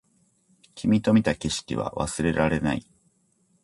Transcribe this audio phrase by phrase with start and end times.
[0.73, 2.83] 君と見た景色は忘れられない